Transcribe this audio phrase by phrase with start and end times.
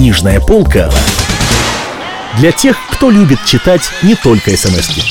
[0.00, 0.90] Книжная полка
[2.38, 5.02] для тех, кто любит читать не только смс -ки.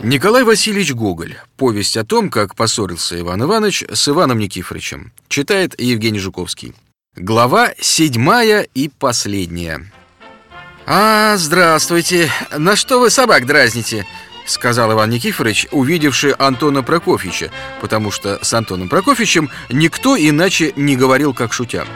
[0.00, 1.36] Николай Васильевич Гоголь.
[1.56, 5.12] Повесть о том, как поссорился Иван Иванович с Иваном Никифоровичем.
[5.28, 6.74] Читает Евгений Жуковский.
[7.14, 9.92] Глава седьмая и последняя.
[10.84, 12.28] «А, здравствуйте!
[12.50, 14.08] На что вы собак дразните?»
[14.44, 21.32] Сказал Иван Никифорович, увидевший Антона Прокофьевича, потому что с Антоном Прокофьевичем никто иначе не говорил,
[21.32, 21.86] как шутя.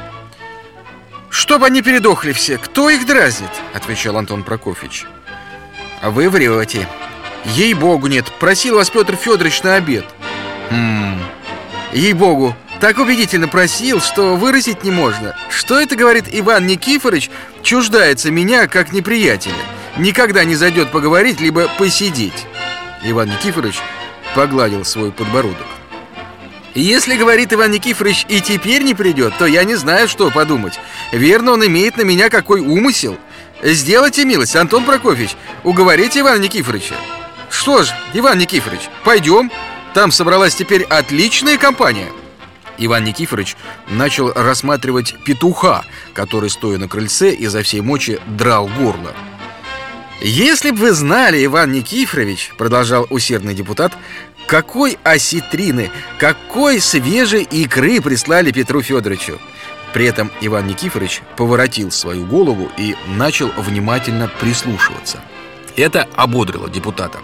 [1.30, 5.06] «Чтоб они передохли все, кто их дразнит?» Отвечал Антон Прокофьевич.
[6.02, 6.88] «А вы врете.
[7.44, 10.04] Ей-богу нет, просил вас Петр Федорович на обед».
[10.70, 11.20] «Хм...
[11.92, 15.36] Ей-богу, так убедительно просил, что выразить не можно.
[15.50, 17.30] Что это, говорит Иван Никифорович,
[17.62, 19.54] чуждается меня как неприятеля.
[19.98, 22.46] Никогда не зайдет поговорить, либо посидеть.
[23.02, 23.80] Иван Никифорович
[24.34, 25.66] погладил свой подбородок.
[26.74, 30.78] Если, говорит Иван Никифорович, и теперь не придет, то я не знаю, что подумать.
[31.12, 33.18] Верно, он имеет на меня какой умысел.
[33.62, 36.94] Сделайте милость, Антон Прокофьевич, уговорите Ивана Никифоровича.
[37.50, 39.50] Что ж, Иван Никифорович, пойдем.
[39.92, 42.08] Там собралась теперь отличная компания.
[42.78, 43.56] Иван Никифорович
[43.88, 49.14] начал рассматривать петуха, который, стоя на крыльце, изо всей мочи драл горло.
[50.22, 53.94] «Если бы вы знали, Иван Никифорович,— продолжал усердный депутат,—
[54.50, 59.38] какой осетрины, какой свежей икры прислали Петру Федоровичу!»
[59.94, 65.20] При этом Иван Никифорович поворотил свою голову и начал внимательно прислушиваться.
[65.76, 67.18] Это ободрило депутата.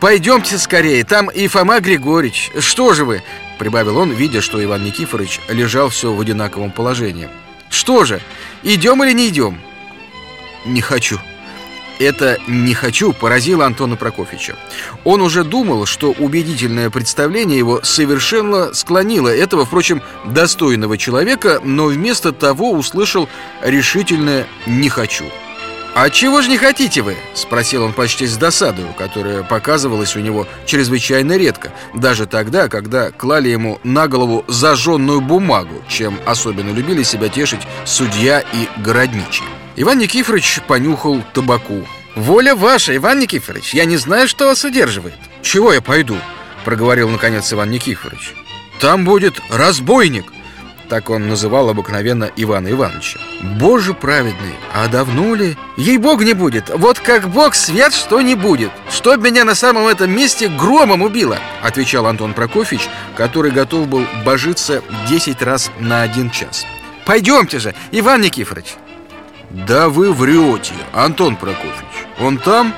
[0.00, 2.50] «Пойдемте скорее, там и Фома Григорьевич.
[2.58, 3.22] Что же вы?»
[3.58, 7.30] Прибавил он, видя, что Иван Никифорович лежал все в одинаковом положении.
[7.70, 8.20] «Что же,
[8.62, 9.58] идем или не идем?»
[10.66, 11.18] «Не хочу»,
[12.00, 14.56] это «не хочу» поразило Антона Прокофьевича.
[15.04, 22.32] Он уже думал, что убедительное представление его совершенно склонило этого, впрочем, достойного человека, но вместо
[22.32, 23.28] того услышал
[23.62, 25.26] решительное «не хочу».
[26.02, 30.46] «А чего же не хотите вы?»– спросил он почти с досадою, которая показывалась у него
[30.64, 37.28] чрезвычайно редко, даже тогда, когда клали ему на голову зажженную бумагу, чем особенно любили себя
[37.28, 39.44] тешить судья и городничий.
[39.76, 41.86] Иван Никифорович понюхал табаку.
[42.16, 45.16] «Воля ваша, Иван Никифорович, я не знаю, что вас удерживает».
[45.42, 46.16] «Чего я пойду?»–
[46.64, 48.32] проговорил наконец Иван Никифорович.
[48.80, 50.24] «Там будет разбойник!»
[50.90, 53.20] Так он называл обыкновенно Ивана Ивановича.
[53.60, 56.68] «Боже праведный, а давно ли?» «Ей-бог не будет!
[56.68, 58.72] Вот как бог свят, что не будет!
[58.90, 64.82] Чтоб меня на самом этом месте громом убило!» Отвечал Антон Прокофьевич, который готов был божиться
[65.08, 66.66] 10 раз на один час.
[67.06, 68.74] «Пойдемте же, Иван Никифорович!»
[69.50, 72.06] «Да вы врете, Антон Прокофьевич!
[72.18, 72.74] Он там?»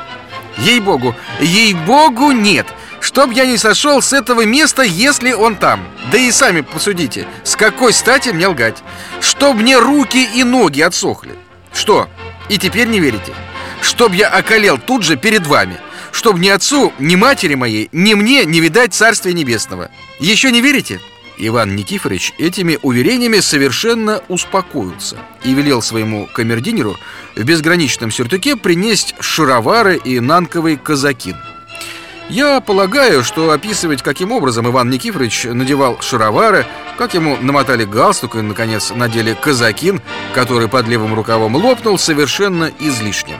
[0.59, 1.17] «Ей-богу!
[1.41, 2.67] Ей-богу, нет!»
[3.03, 5.85] Чтоб я не сошел с этого места, если он там.
[6.13, 8.79] Да и сами посудите, с какой стати мне лгать?
[9.21, 11.35] Чтоб мне руки и ноги отсохли.
[11.75, 12.09] Что,
[12.49, 13.35] и теперь не верите?
[13.83, 15.79] Чтоб я околел тут же перед вами.
[16.13, 19.91] Чтоб ни отцу, ни матери моей, ни мне не видать Царствия Небесного.
[20.21, 21.01] Еще не верите?
[21.39, 26.97] Иван Никифорович этими уверениями совершенно успокоился и велел своему камердинеру
[27.35, 31.37] в безграничном сюртуке принести шаровары и нанковый казакин–
[32.33, 36.67] я полагаю, что описывать, каким образом Иван Никифорович надевал шаровары,
[36.97, 40.01] как ему намотали галстук и, наконец, надели казакин,
[40.35, 43.39] который под левым рукавом лопнул, совершенно излишне.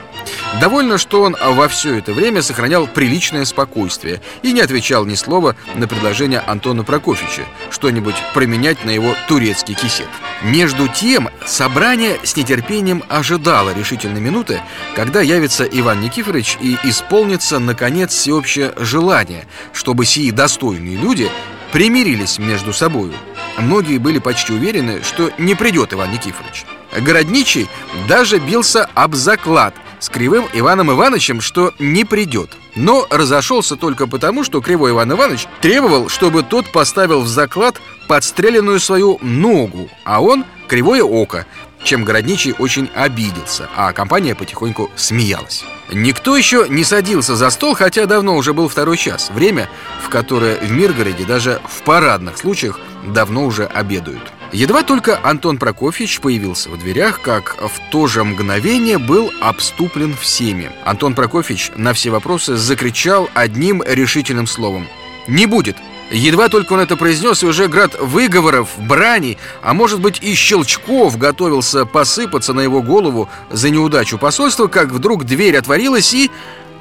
[0.61, 5.55] Довольно, что он во все это время сохранял приличное спокойствие и не отвечал ни слова
[5.75, 10.07] на предложение Антона Прокофьевича что-нибудь променять на его турецкий кисет.
[10.43, 14.61] Между тем, собрание с нетерпением ожидало решительной минуты,
[14.95, 21.29] когда явится Иван Никифорович и исполнится, наконец, всеобщее желание, чтобы сии достойные люди
[21.71, 23.13] примирились между собою.
[23.57, 26.65] Многие были почти уверены, что не придет Иван Никифорович.
[27.01, 27.67] Городничий
[28.07, 32.49] даже бился об заклад с Кривым Иваном Ивановичем, что не придет.
[32.75, 38.81] Но разошелся только потому, что Кривой Иван Иванович требовал, чтобы тот поставил в заклад подстреленную
[38.81, 41.45] свою ногу, а он— кривое око,
[41.85, 45.63] чем Городничий очень обиделся, а компания потихоньку смеялась.
[45.89, 49.69] Никто еще не садился за стол, хотя давно уже был второй час, время,
[50.03, 54.33] в которое в Миргороде даже в парадных случаях давно уже обедают.
[54.53, 60.71] Едва только Антон Прокофьевич появился в дверях, как в то же мгновение был обступлен всеми.
[60.85, 64.87] Антон Прокофьевич на все вопросы закричал одним решительным словом
[65.27, 65.75] «Не будет!»
[66.11, 71.17] Едва только он это произнес, и уже град выговоров, брани, а может быть и щелчков
[71.17, 76.29] готовился посыпаться на его голову за неудачу посольства, как вдруг дверь отворилась, и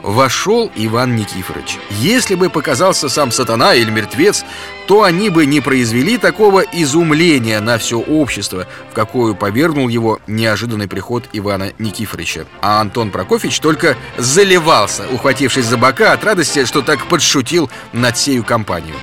[0.02, 1.78] вошел Иван Никифорович.
[1.90, 4.44] Если бы показался сам сатана или мертвец,
[4.86, 10.88] то они бы не произвели такого изумления на все общество, в какое повергнул его неожиданный
[10.88, 12.46] приход Ивана Никифоровича.
[12.60, 18.44] А Антон Прокофьевич только заливался, ухватившись за бока от радости, что так подшутил над сею
[18.44, 18.96] компанию.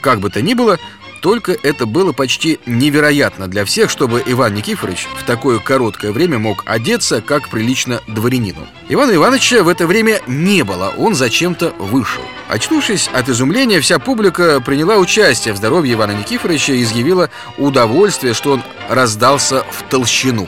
[0.00, 0.78] Как бы то ни было,
[1.24, 6.62] только это было почти невероятно для всех, чтобы Иван Никифорович в такое короткое время мог
[6.66, 8.66] одеться, как прилично дворянину.
[8.90, 12.22] Ивана Ивановича в это время не было, он зачем-то вышел.
[12.50, 18.52] Очнувшись от изумления, вся публика приняла участие в здоровье Ивана Никифоровича и изъявила удовольствие, что
[18.52, 20.46] он раздался в толщину.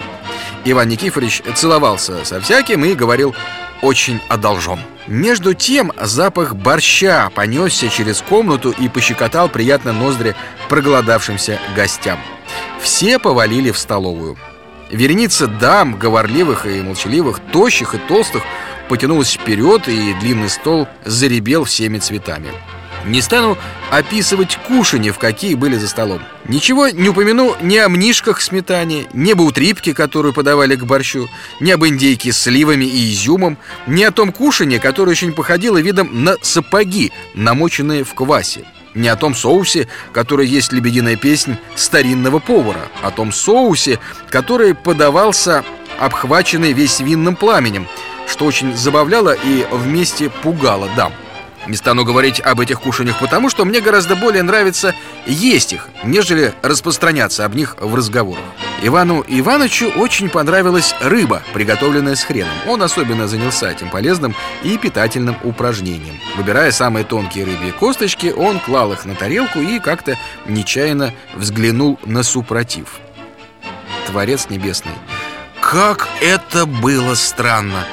[0.66, 3.34] Иван Никифорович целовался со всяким и говорил
[3.82, 4.78] очень одолжен.
[5.06, 10.34] Между тем запах борща понесся через комнату и пощекотал приятно ноздри
[10.68, 12.18] проголодавшимся гостям.
[12.80, 14.36] Все повалили в столовую.
[14.90, 18.42] Вереница дам, говорливых и молчаливых, тощих и толстых,
[18.88, 22.50] потянулась вперед, и длинный стол заребел всеми цветами.
[23.06, 23.56] Не стану
[23.90, 26.20] описывать кушанье, в какие были за столом.
[26.46, 31.28] Ничего не упомяну ни о мнишках сметане, ни об утрипке, которую подавали к борщу,
[31.60, 36.24] ни об индейке с сливами и изюмом, ни о том кушанье, которое очень походило видом
[36.24, 38.64] на сапоги, намоченные в квасе
[38.96, 44.00] не о том соусе, который есть лебединая песнь старинного повара, о том соусе,
[44.30, 45.64] который подавался
[46.00, 47.86] обхваченный весь винным пламенем,
[48.26, 51.12] что очень забавляло и вместе пугало дам.
[51.66, 54.94] Не стану говорить об этих кушаниях, потому что мне гораздо более нравится
[55.26, 58.44] есть их, нежели распространяться об них в разговорах.
[58.82, 62.54] Ивану Ивановичу очень понравилась рыба, приготовленная с хреном.
[62.66, 66.16] Он особенно занялся этим полезным и питательным упражнением.
[66.36, 70.16] Выбирая самые тонкие рыбьи косточки, он клал их на тарелку и как-то
[70.46, 73.00] нечаянно взглянул на супротив.
[74.06, 74.92] Творец Небесный.
[75.60, 77.84] Как это было странно!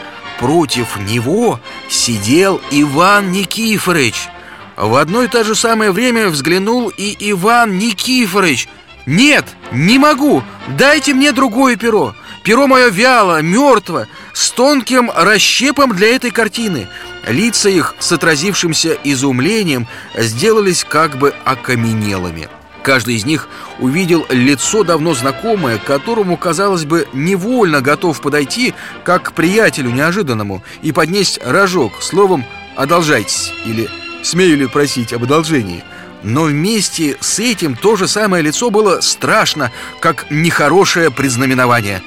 [0.44, 4.28] Против него сидел Иван Никифорович.
[4.76, 8.68] В одно и то же самое время взглянул и Иван Никифорович.
[9.06, 10.44] «Нет, не могу!
[10.78, 12.14] Дайте мне другое перо!
[12.44, 16.90] Перо мое вяло, мертво, с тонким расщепом для этой картины!»
[17.26, 19.88] Лица их с отразившимся изумлением
[20.18, 22.50] сделались как бы окаменелыми.
[22.84, 23.48] Каждый из них
[23.80, 28.74] увидел лицо давно знакомое, которому, казалось бы, невольно готов подойти,
[29.06, 32.46] как к приятелю неожиданному, и поднести рожок, словом
[32.76, 33.90] «одолжайтесь» или
[34.22, 35.84] «смею ли просить об одолжении».
[36.24, 42.02] Но вместе с этим то же самое лицо было страшно, как нехорошее предзнаменование.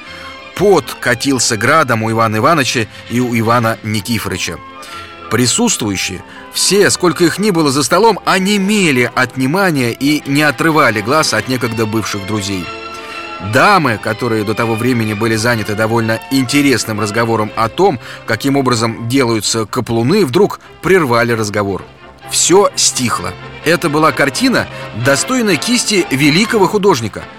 [0.55, 4.57] Пот катился градом у Ивана Ивановича и у Ивана Никифоровича.
[5.29, 6.23] Присутствующие,
[6.57, 11.47] все, сколько их ни было за столом, онемели от внимания и не отрывали глаз от
[11.47, 12.65] некогда бывших друзей.
[13.53, 19.67] Дамы, которые до того времени были заняты довольно интересным разговором о том, каким образом делаются
[19.67, 21.83] каплуны, вдруг прервали разговор.
[22.31, 23.33] Все стихло.
[23.63, 24.65] Это была картина,
[25.05, 27.23] достойная кисти великого художника–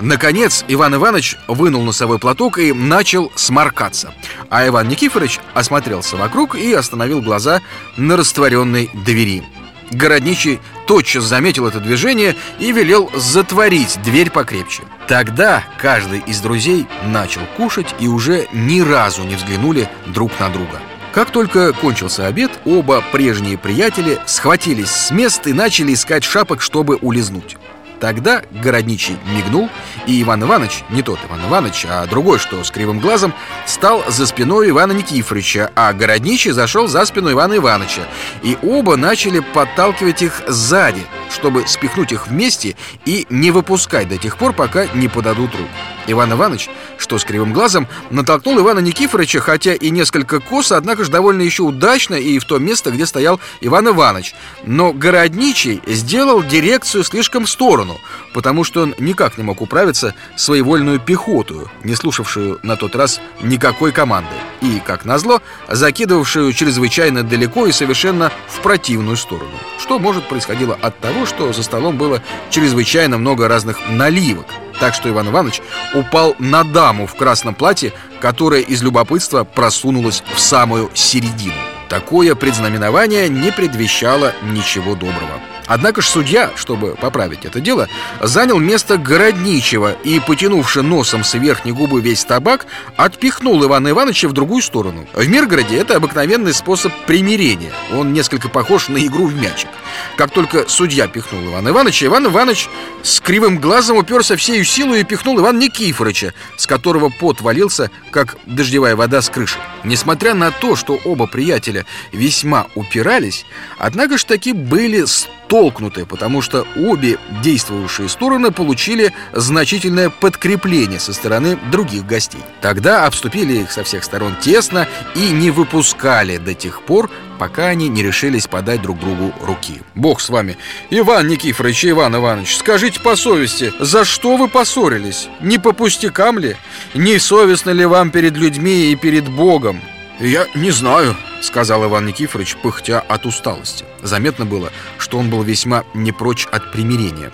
[0.00, 4.14] Наконец Иван Иванович вынул носовой платок и начал сморкаться.
[4.48, 7.60] А Иван Никифорович осмотрелся вокруг и остановил глаза
[7.96, 9.44] на растворенной двери.
[9.90, 14.84] Городничий тотчас заметил это движение и велел затворить дверь покрепче.
[15.06, 20.80] Тогда каждый из друзей начал кушать и уже ни разу не взглянули друг на друга.
[21.12, 26.96] Как только кончился обед, оба прежние приятели схватились с мест и начали искать шапок, чтобы
[26.96, 27.56] улизнуть.
[28.00, 29.68] Тогда городничий мигнул,
[30.06, 33.34] и Иван Иванович, не тот Иван Иванович, а другой, что с кривым глазом,
[33.66, 38.02] стал за спиной Ивана Никифоровича, а городничий зашел за спину Ивана Ивановича.
[38.42, 44.38] И оба начали подталкивать их сзади, чтобы спихнуть их вместе и не выпускать до тех
[44.38, 45.68] пор, пока не подадут руку.
[46.06, 51.10] Иван Иванович, что с кривым глазом, натолкнул Ивана Никифоровича, хотя и несколько косо, однако же
[51.10, 54.34] довольно еще удачно и в то место, где стоял Иван Иванович.
[54.64, 57.98] Но городничий сделал дирекцию слишком в сторону,
[58.32, 63.92] потому что он никак не мог управиться своевольную пехоту, не слушавшую на тот раз никакой
[63.92, 64.30] команды,
[64.60, 69.52] и, как назло, закидывавшую чрезвычайно далеко и совершенно в противную сторону.
[69.78, 74.46] Что, может, происходило от того, что за столом было чрезвычайно много разных наливок,
[74.80, 75.60] так что Иван Иванович
[75.94, 81.54] упал на даму в красном платье, которая из любопытства просунулась в самую середину.
[81.88, 85.40] Такое предзнаменование не предвещало ничего доброго.
[85.70, 87.88] Однако ж судья, чтобы поправить это дело,
[88.20, 94.32] занял место городничего и, потянувши носом с верхней губы весь табак, отпихнул Ивана Ивановича в
[94.32, 95.06] другую сторону.
[95.14, 97.70] В Миргороде это обыкновенный способ примирения.
[97.94, 99.68] Он несколько похож на игру в мячик.
[100.16, 102.68] Как только судья пихнул Ивана Ивановича, Иван Иванович
[103.04, 108.36] с кривым глазом уперся всею силу и пихнул Ивана Никифоровича, с которого пот валился, как
[108.44, 109.58] дождевая вода с крыши.
[109.84, 113.46] Несмотря на то, что оба приятеля весьма упирались,
[113.78, 115.04] однако ж таки были
[115.50, 122.40] столкнуты, потому что обе действующие стороны получили значительное подкрепление со стороны других гостей.
[122.60, 127.88] Тогда обступили их со всех сторон тесно и не выпускали до тех пор, пока они
[127.88, 129.82] не решились подать друг другу руки.
[129.96, 130.56] Бог с вами.
[130.88, 135.28] Иван Никифорович Иван Иванович, скажите по совести, за что вы поссорились?
[135.40, 136.56] Не по пустякам ли?
[136.94, 139.80] Не совестно ли вам перед людьми и перед Богом?
[140.20, 143.86] Я не знаю, сказал Иван Никифорович, пыхтя от усталости.
[144.02, 147.32] Заметно было, что он был весьма не прочь от примирения.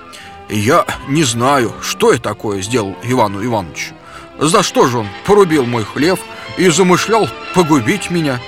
[0.49, 3.93] Я не знаю, что я такое сделал Ивану Ивановичу.
[4.39, 6.21] За что же он порубил мой хлев
[6.59, 8.39] и замышлял погубить меня?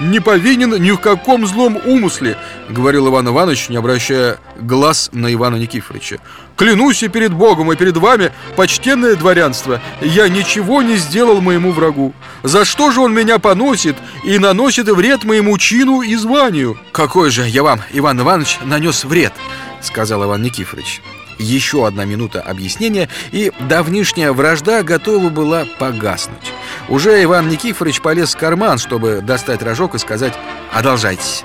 [0.00, 2.36] Не повинен ни в каком злом умысле,
[2.68, 6.16] говорил Иван Иванович, не обращая глаз на Ивана Никифоровича.
[6.56, 12.12] Клянусь и перед Богом, и перед вами, почтенное дворянство, я ничего не сделал моему врагу.
[12.42, 16.78] За что же он меня поносит и наносит вред моему чину и званию?
[16.92, 19.32] Какой же я вам, Иван Иванович, нанес вред,
[19.80, 21.02] сказал Иван Никифорович.
[21.38, 26.52] Еще одна минута объяснения, и давнишняя вражда готова была погаснуть.
[26.90, 30.34] Уже Иван Никифорович полез в карман, чтобы достать рожок и сказать
[30.72, 31.44] «Одолжайтесь».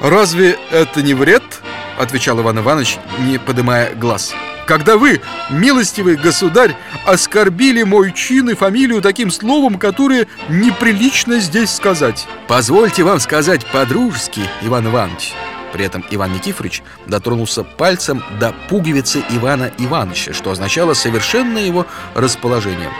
[0.00, 1.42] «Разве это не вред?»—
[1.98, 4.34] отвечал Иван Иванович, не поднимая глаз.
[4.66, 12.28] «Когда вы, милостивый государь, оскорбили мой чин и фамилию таким словом, которое неприлично здесь сказать».
[12.46, 15.32] «Позвольте вам сказать по-дружески, Иван Иванович»,
[15.72, 22.90] при этом Иван Никифорович дотронулся пальцем до пуговицы Ивана Ивановича, что означало совершенное его расположение.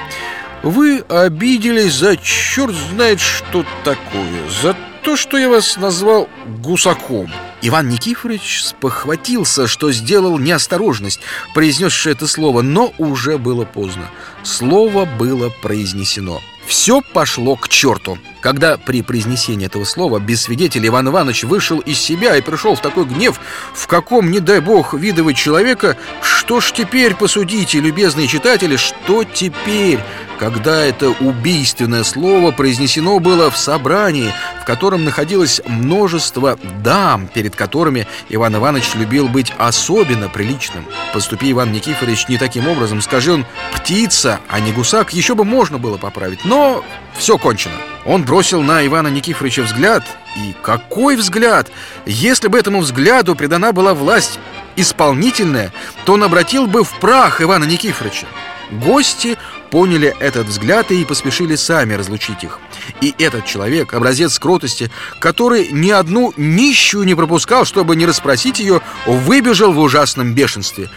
[0.63, 6.29] «Вы обиделись за черт знает что такое, за то, что я вас назвал
[6.63, 7.31] гусаком».
[7.63, 11.21] Иван Никифорович спохватился, что сделал неосторожность,
[11.55, 14.09] произнесший это слово, но уже было поздно.
[14.43, 16.41] Слово было произнесено.
[16.67, 18.19] Все пошло к черту.
[18.41, 22.81] Когда при произнесении этого слова без свидетеля Иван Иванович вышел из себя и пришел в
[22.81, 23.41] такой гнев,
[23.75, 30.01] в каком, не дай бог, видывать человека, что ж теперь посудите, любезные читатели, что теперь,
[30.39, 38.07] когда это убийственное слово произнесено было в собрании, в котором находилось множество дам, перед которыми
[38.29, 40.87] Иван Иванович любил быть особенно приличным.
[41.13, 45.79] Поступи Иван Никифорович не таким образом, скажи он «птица», а не «гусак», еще бы можно
[45.79, 46.85] было поправить, но
[47.17, 47.75] все кончено.
[48.05, 50.05] Он бросил на Ивана Никифоровича взгляд,
[50.37, 51.71] и какой взгляд!
[52.07, 54.39] Если бы этому взгляду придана была власть
[54.77, 55.73] исполнительная,
[56.05, 58.27] то он обратил бы в прах Ивана Никифоровича.
[58.73, 59.37] Гости
[59.71, 62.59] поняли этот взгляд и поспешили сами разлучить их.
[63.01, 68.81] И этот человек, образец кротости, который ни одну нищую не пропускал, чтобы не расспросить ее,
[69.07, 70.89] выбежал в ужасном бешенстве.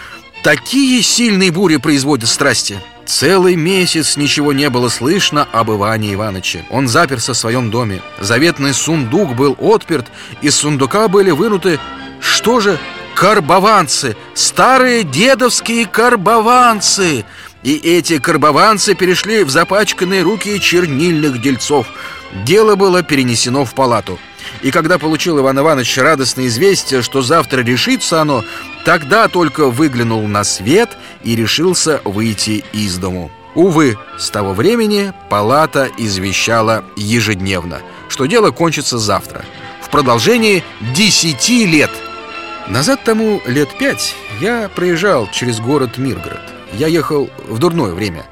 [0.44, 2.80] Такие сильные бури производят страсти.
[3.06, 6.66] Целый месяц ничего не было слышно об Иване Ивановиче.
[6.70, 8.02] Он заперся в своем доме.
[8.20, 10.08] Заветный сундук был отперт,
[10.42, 11.80] из сундука были вынуты...
[12.20, 12.80] Что же?
[13.16, 14.16] Карбованцы!
[14.34, 17.26] Старые дедовские карбованцы!
[17.66, 21.88] И эти карбованцы перешли в запачканные руки чернильных дельцов.
[22.46, 24.20] Дело было перенесено в палату.
[24.62, 28.46] И когда получил Иван Иванович радостное известие, что завтра решится оно,
[28.86, 33.32] тогда только выглянул на свет и решился выйти из дому.
[33.56, 39.44] Увы, с того времени палата извещала ежедневно, что дело кончится завтра,
[39.82, 41.90] в продолжении десяти лет.
[42.68, 46.55] Назад тому лет пять я проезжал через город Миргород.
[46.74, 48.26] Я ехал в дурное время.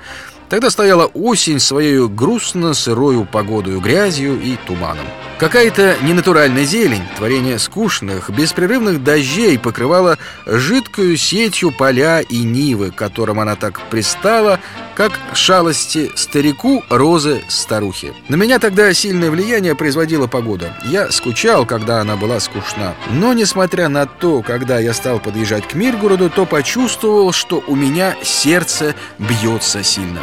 [0.50, 5.06] Тогда стояла осень своей грустно-сырою погодою, грязью и туманом.
[5.44, 13.42] Какая-то ненатуральная зелень, творение скучных, беспрерывных дождей покрывала жидкую сетью поля и нивы, к которым
[13.42, 14.62] она так пристала,
[14.96, 18.14] как шалости старику розы старухи.
[18.30, 20.78] На меня тогда сильное влияние производила погода.
[20.86, 22.96] Я скучал, когда она была скучна.
[23.10, 28.16] Но, несмотря на то, когда я стал подъезжать к Миргороду, то почувствовал, что у меня
[28.24, 30.22] сердце бьется сильно.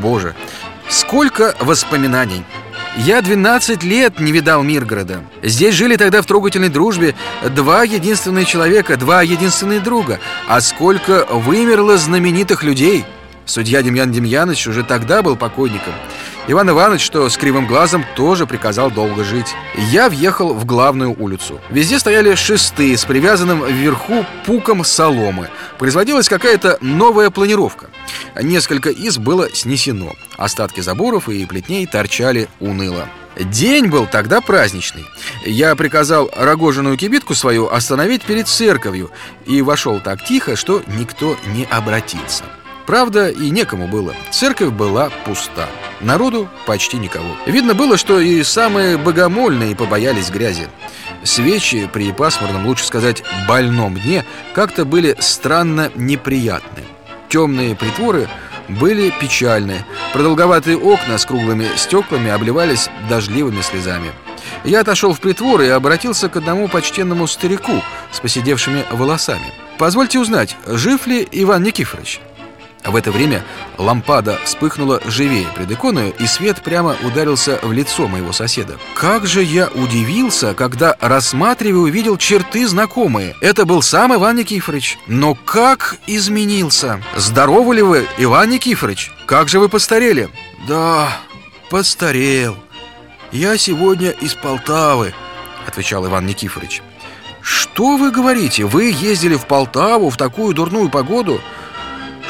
[0.00, 0.34] Боже,
[0.88, 2.42] сколько воспоминаний!
[2.96, 5.24] Я 12 лет не видал Миргорода.
[5.42, 7.14] Здесь жили тогда в трогательной дружбе
[7.54, 10.18] два единственных человека, два единственных друга.
[10.48, 13.04] А сколько вымерло знаменитых людей!
[13.46, 15.92] Судья Демьян Демьянович уже тогда был покойником.
[16.50, 19.54] Иван Иванович, что с кривым глазом, тоже приказал долго жить.
[19.92, 21.60] Я въехал в главную улицу.
[21.70, 25.48] Везде стояли шесты с привязанным вверху пуком соломы.
[25.78, 27.86] Производилась какая-то новая планировка.
[28.34, 30.12] Несколько из было снесено.
[30.38, 33.06] Остатки заборов и плетней торчали уныло.
[33.38, 35.06] День был тогда праздничный.
[35.46, 39.12] Я приказал рогожиную кибитку свою остановить перед церковью
[39.46, 42.42] и вошел так тихо, что никто не обратился.
[42.90, 44.16] Правда, и некому было.
[44.32, 45.68] Церковь была пуста.
[46.00, 47.36] Народу почти никого.
[47.46, 50.66] Видно было, что и самые богомольные побоялись грязи.
[51.22, 56.82] Свечи при пасмурном, лучше сказать, больном дне как-то были странно неприятны.
[57.28, 58.28] Темные притворы
[58.68, 59.84] были печальны.
[60.12, 64.10] Продолговатые окна с круглыми стеклами обливались дождливыми слезами.
[64.64, 69.52] Я отошел в притвор и обратился к одному почтенному старику с посидевшими волосами.
[69.78, 72.20] «Позвольте узнать, жив ли Иван Никифорович?»
[72.84, 73.44] В это время
[73.76, 78.78] лампада вспыхнула живее пред иконою, и свет прямо ударился в лицо моего соседа.
[78.94, 83.36] Как же я удивился, когда, рассматривая, увидел черты знакомые.
[83.40, 84.98] Это был сам Иван Никифорович.
[85.06, 87.02] Но как изменился?
[87.16, 89.12] Здоровы ли вы, Иван Никифорович?
[89.26, 90.30] Как же вы постарели?
[90.66, 91.18] Да,
[91.68, 92.56] постарел.
[93.30, 95.14] Я сегодня из Полтавы,
[95.66, 96.82] отвечал Иван Никифорович.
[97.42, 98.64] Что вы говорите?
[98.64, 101.40] Вы ездили в Полтаву в такую дурную погоду?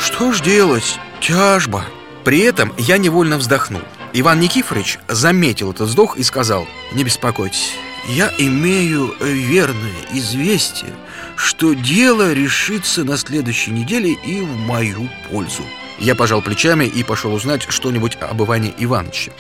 [0.00, 0.98] Что ж делать?
[1.20, 1.84] Тяжба.
[2.24, 3.82] При этом я невольно вздохнул.
[4.14, 7.74] Иван Никифорович заметил этот вздох и сказал Не беспокойтесь,
[8.08, 10.92] я имею верное известие,
[11.36, 15.62] что дело решится на следующей неделе и в мою пользу.
[15.98, 19.32] Я пожал плечами и пошел узнать что-нибудь об Иване Ивановиче.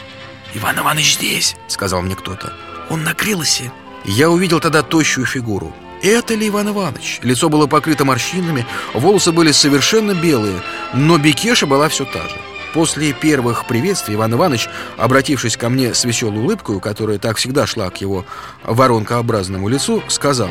[0.54, 2.52] «Иван Иванович здесь»,— сказал мне кто-то.
[2.90, 3.72] «Он на крылосе».
[4.04, 5.74] Я увидел тогда тощую фигуру.
[6.02, 7.20] Это ли Иван Иванович?
[7.22, 10.62] Лицо было покрыто морщинами, волосы были совершенно белые,
[10.94, 12.36] но Бекеша была все та же.
[12.72, 17.90] После первых приветствий Иван Иванович, обратившись ко мне с веселой улыбкой, которая так всегда шла
[17.90, 18.24] к его
[18.64, 20.50] воронкообразному лицу, сказал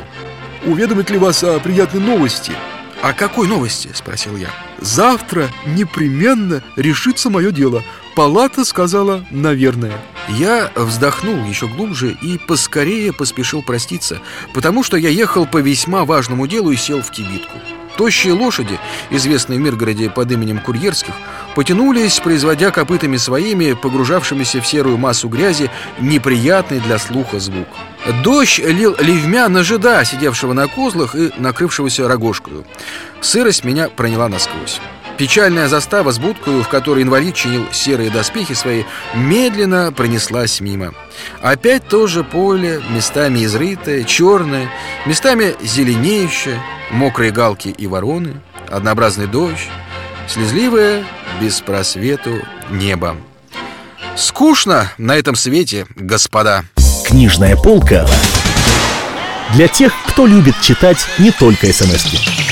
[0.65, 2.51] «Уведомить ли вас о приятной новости?»
[3.01, 4.49] «О какой новости?»– спросил я.
[4.79, 7.81] «Завтра непременно решится мое дело.
[8.13, 9.93] Палата сказала «наверное».
[10.29, 14.21] Я вздохнул еще глубже и поскорее поспешил проститься,
[14.53, 17.57] потому что я ехал по весьма важному делу и сел в кибитку.
[17.97, 21.13] Тощие лошади, известные в Миргороде под именем Курьерских,
[21.55, 25.69] потянулись, производя копытами своими, погружавшимися в серую массу грязи,
[25.99, 27.67] неприятный для слуха звук.
[28.23, 32.65] Дождь лил ливмя на жида, сидевшего на козлах и накрывшегося рогожкою.
[33.19, 34.79] Сырость меня проняла насквозь.
[35.19, 40.93] Печальная застава с будкою, в которой инвалид чинил серые доспехи свои, медленно пронеслась мимо.
[41.41, 44.69] Опять то же поле, местами изрытое, черное,
[45.05, 46.57] местами зеленеющее,
[46.91, 49.67] мокрые галки и вороны, однообразный дождь,
[50.29, 51.03] слезливое,
[51.41, 53.17] без просвету небо.
[54.15, 56.63] Скучно на этом свете, господа.
[57.05, 58.07] Книжная полка
[59.53, 62.48] для тех, кто любит читать не только смс -ки.